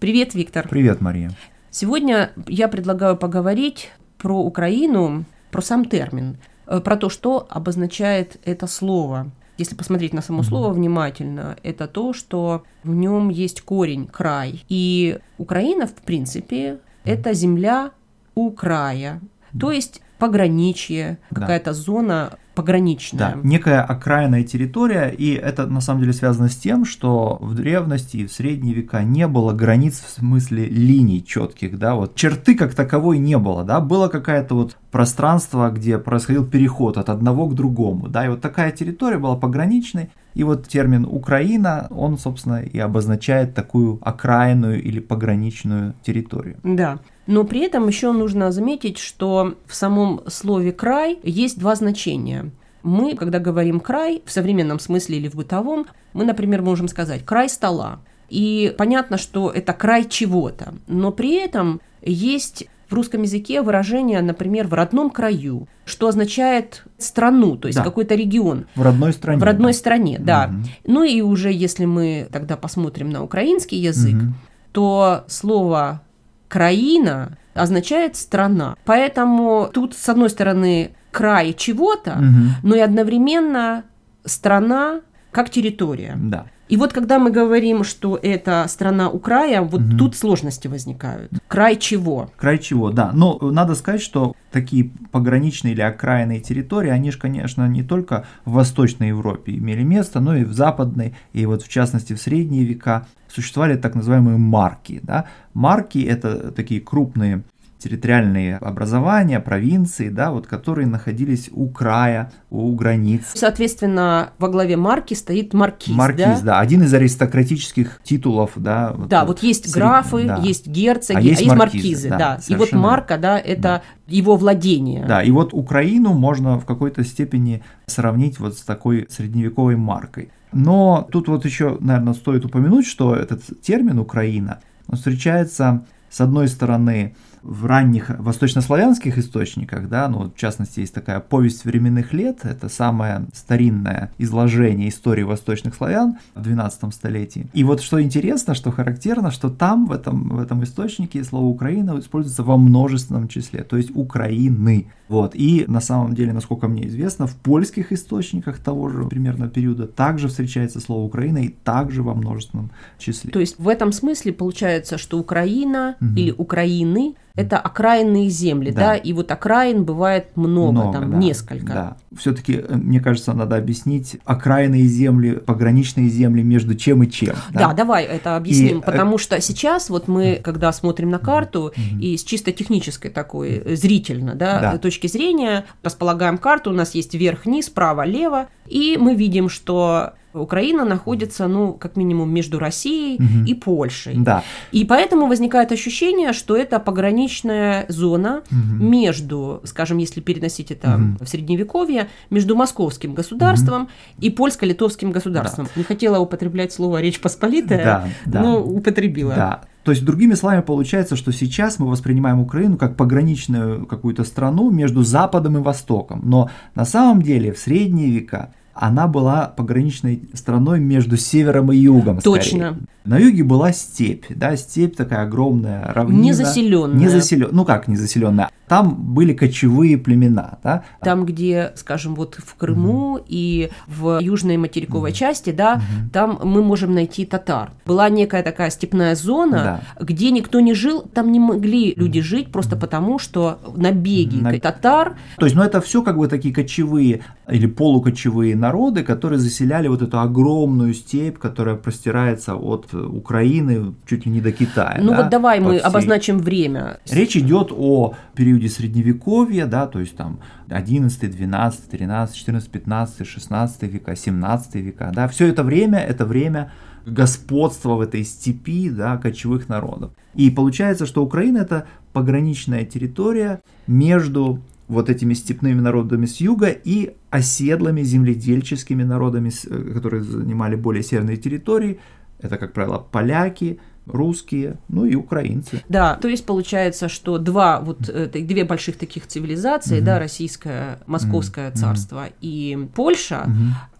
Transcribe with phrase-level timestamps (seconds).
[0.00, 0.66] Привет, Виктор.
[0.66, 1.30] Привет, Мария.
[1.70, 8.66] Сегодня я предлагаю поговорить про Украину, про сам термин, э, про то, что обозначает это
[8.66, 9.30] слово.
[9.58, 14.64] Если посмотреть на само слово внимательно, это то, что в нем есть корень край.
[14.70, 17.90] И Украина, в принципе, это земля
[18.34, 19.20] у края.
[19.60, 23.18] То есть пограничье, какая-то зона пограничная.
[23.18, 28.18] Да, некая окраинная территория, и это на самом деле связано с тем, что в древности
[28.18, 32.74] и в средние века не было границ в смысле линий четких, да, вот черты как
[32.74, 38.08] таковой не было, да, было какое-то вот пространство, где происходил переход от одного к другому,
[38.08, 43.54] да, и вот такая территория была пограничной, и вот термин Украина, он, собственно, и обозначает
[43.54, 46.56] такую окраинную или пограничную территорию.
[46.62, 47.00] Да.
[47.26, 52.50] Но при этом еще нужно заметить, что в самом слове край есть два значения.
[52.82, 57.48] Мы, когда говорим край, в современном смысле или в бытовом, мы, например, можем сказать край
[57.48, 58.00] стола.
[58.28, 60.74] И понятно, что это край чего-то.
[60.86, 67.56] Но при этом есть в русском языке выражение, например, в родном краю, что означает страну,
[67.56, 67.84] то есть да.
[67.84, 68.66] какой-то регион.
[68.74, 69.38] В родной стране.
[69.38, 69.78] В родной да.
[69.78, 70.50] стране, да.
[70.52, 70.68] Угу.
[70.92, 74.32] Ну и уже если мы тогда посмотрим на украинский язык, угу.
[74.72, 76.02] то слово
[76.50, 78.76] краина означает страна.
[78.84, 82.68] Поэтому тут, с одной стороны, край чего-то, угу.
[82.68, 83.84] но и одновременно
[84.24, 86.16] страна как территория.
[86.16, 86.46] Да.
[86.70, 89.96] И вот когда мы говорим, что это страна у края, вот угу.
[89.96, 91.32] тут сложности возникают.
[91.48, 92.30] Край чего?
[92.36, 93.10] Край чего, да.
[93.12, 98.52] Но надо сказать, что такие пограничные или окраинные территории, они же, конечно, не только в
[98.52, 103.08] Восточной Европе имели место, но и в Западной, и вот в частности в Средние века
[103.26, 105.00] существовали так называемые марки.
[105.02, 105.24] Да?
[105.54, 107.42] Марки– это такие крупные
[107.82, 113.22] территориальные образования, провинции, да, вот, которые находились у края, у границ.
[113.34, 116.40] Соответственно, во главе марки стоит маркиз, Маркиз, да?
[116.42, 118.92] да, один из аристократических титулов, да.
[118.94, 119.74] Вот, да, вот есть сред...
[119.74, 120.36] графы, да.
[120.36, 122.18] есть герцоги, а есть, а есть маркизы, маркизы да.
[122.18, 122.40] да.
[122.46, 123.82] И вот марка, да, это да.
[124.06, 125.04] его владение.
[125.06, 130.30] Да, и вот Украину можно в какой-то степени сравнить вот с такой средневековой маркой.
[130.52, 136.48] Но тут вот еще, наверное, стоит упомянуть, что этот термин Украина, он встречается с одной
[136.48, 142.68] стороны в ранних восточнославянских источниках, да, ну, в частности, есть такая повесть временных лет, это
[142.68, 147.48] самое старинное изложение истории восточных славян в 12 столетии.
[147.52, 151.98] И вот что интересно, что характерно, что там, в этом, в этом источнике, слово Украина
[151.98, 154.88] используется во множественном числе, то есть Украины.
[155.10, 155.34] Вот.
[155.34, 160.28] И на самом деле, насколько мне известно, в польских источниках того же примерно периода также
[160.28, 163.32] встречается слово Украина и также во множественном числе.
[163.32, 166.14] То есть в этом смысле получается, что Украина угу.
[166.14, 168.80] или Украины это окраинные земли, да.
[168.80, 171.72] да, и вот окраин бывает много, много там да, несколько.
[171.72, 171.96] Да.
[172.16, 177.34] Все-таки, э, мне кажется, надо объяснить окраинные земли, пограничные земли между чем и чем.
[177.52, 181.18] Да, да давай это объясним, и, э, потому что сейчас вот мы, когда смотрим на
[181.18, 182.00] карту mm-hmm.
[182.00, 186.94] и с чисто технической такой э, зрительно, да, да, точки зрения располагаем карту, у нас
[186.94, 193.44] есть вверх-вниз, право-лево, и мы видим, что Украина находится, ну, как минимум, между Россией угу.
[193.46, 194.14] и Польшей.
[194.16, 194.44] Да.
[194.70, 198.84] И поэтому возникает ощущение, что это пограничная зона угу.
[198.84, 201.24] между, скажем, если переносить это угу.
[201.24, 203.90] в Средневековье, между московским государством угу.
[204.20, 205.64] и польско-литовским государством.
[205.66, 205.72] Да.
[205.74, 208.42] Не хотела употреблять слово «Речь Посполитая», да, да.
[208.42, 209.34] но употребила.
[209.34, 209.60] Да.
[209.82, 215.02] То есть, другими словами, получается, что сейчас мы воспринимаем Украину как пограничную какую-то страну между
[215.02, 216.20] Западом и Востоком.
[216.24, 222.20] Но на самом деле в средние века она была пограничной страной между севером и югом.
[222.20, 222.72] Точно.
[222.72, 222.76] Скорее.
[223.04, 226.22] На юге была степь, да, степь такая огромная, равнина.
[226.22, 226.96] Незаселенная.
[226.98, 227.54] Незаселенная.
[227.54, 228.50] Ну как незаселенная?
[228.70, 230.84] Там были кочевые племена, да.
[231.02, 233.24] Там, где, скажем, вот в Крыму угу.
[233.26, 235.18] и в южной материковой угу.
[235.18, 236.10] части, да, угу.
[236.12, 237.72] там мы можем найти татар.
[237.84, 240.04] Была некая такая степная зона, да.
[240.04, 244.56] где никто не жил, там не могли люди жить просто потому, что набеги На...
[244.60, 245.16] татар.
[245.36, 250.02] То есть, ну это все как бы такие кочевые или полукочевые народы, которые заселяли вот
[250.02, 254.98] эту огромную степь, которая простирается от Украины чуть ли не до Китая.
[255.02, 255.80] Ну да, вот давай мы всей...
[255.80, 257.00] обозначим время.
[257.10, 263.82] Речь идет о периоде Средневековья, да, то есть там 11, 12, 13, 14, 15, 16
[263.82, 266.72] века, 17 века, да, все это время, это время
[267.06, 270.12] господства в этой степи, да, кочевых народов.
[270.34, 277.14] И получается, что Украина это пограничная территория между вот этими степными народами с юга и
[277.30, 282.00] оседлыми земледельческими народами, э, которые занимали более северные территории,
[282.40, 285.82] это, как правило, поляки, русские, ну и украинцы.
[285.88, 290.06] Да, то есть получается, что два вот э, две больших таких цивилизации, угу.
[290.06, 291.78] да, российское, московское угу.
[291.78, 293.54] царство и Польша, угу.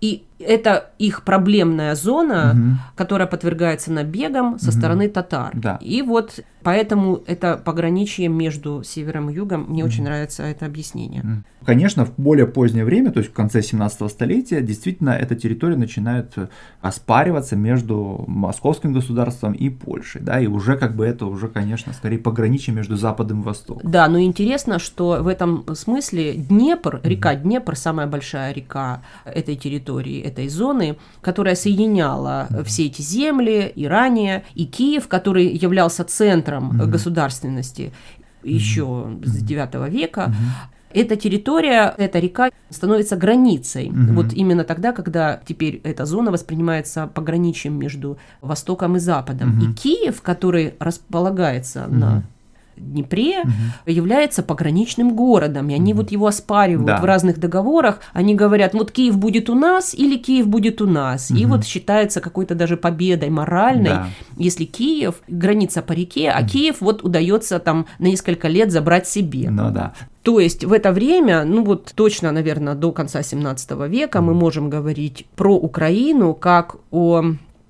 [0.00, 2.78] и это их проблемная зона, Мгм.
[2.94, 4.78] которая подвергается набегам со Мгм.
[4.78, 5.50] стороны татар.
[5.54, 5.78] Да.
[5.80, 9.66] И вот поэтому это пограничие между севером и югом.
[9.68, 11.24] Мне очень нравится это объяснение.
[11.64, 16.32] Конечно, в более позднее время, то есть в конце 17 столетия, действительно эта территория начинает
[16.36, 16.46] э,
[16.80, 22.18] оспариваться между московским государством и Польшей, да, и уже как бы это уже, конечно, скорее
[22.18, 23.90] пограничие между Западом и Востоком.
[23.90, 30.20] Да, но интересно, что в этом смысле Днепр, река Днепр, самая большая река этой территории,
[30.26, 36.90] этой зоны, которая соединяла все эти земли и ранее, и Киев, который являлся центром Мгм.
[36.90, 37.92] государственности
[38.42, 40.36] еще с IX века, Мгм.
[40.92, 43.90] эта территория, эта река становится границей.
[43.90, 44.14] Мгм.
[44.14, 49.48] Вот именно тогда, когда теперь эта зона воспринимается пограничием между Востоком и Западом.
[49.50, 49.60] Мгм.
[49.70, 52.24] И Киев, который располагается на Мгм.
[52.76, 53.52] Днепре, Мгм.
[53.86, 56.02] является пограничным городом, и они Мгм.
[56.02, 57.00] вот его оспаривают Да.
[57.00, 58.00] в разных договорах.
[58.12, 61.30] Они говорят, вот Киев будет у нас или Киев будет у нас.
[61.30, 61.48] И Мгм.
[61.56, 64.06] вот считается какой-то даже победой моральной, Да.
[64.36, 69.50] если Киев, граница по реке, а Киев вот удается там на несколько лет забрать себе.
[69.50, 69.92] Ну да.
[70.22, 74.68] То есть в это время, ну вот точно, наверное, до конца 17 века мы можем
[74.70, 77.22] говорить про Украину как о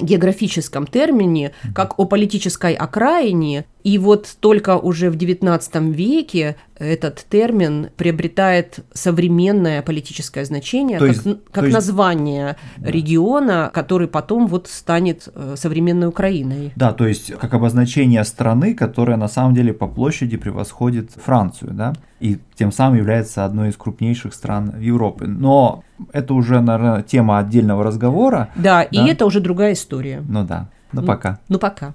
[0.00, 7.88] географическом термине, как о политической окраине, и вот только уже в XIX веке этот термин
[7.96, 15.28] приобретает современное политическое значение, То как, есть- как есть- название региона, который потом вот станет
[15.34, 16.72] э, современной Украиной.
[16.76, 21.94] Да, то есть как обозначение страны, которая на самом деле по площади превосходит Францию, да,
[22.20, 25.26] и тем самым является одной из крупнейших стран Европы.
[25.26, 25.82] Но
[26.12, 28.50] это уже, наверное, тема отдельного разговора.
[28.54, 29.08] Да, и Да.
[29.08, 30.22] это уже другая история.
[30.28, 30.68] Ну да.
[30.92, 31.38] Ну Ну, пока.
[31.48, 31.94] Ну пока.